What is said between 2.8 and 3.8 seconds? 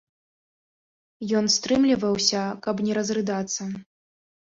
не разрыдацца.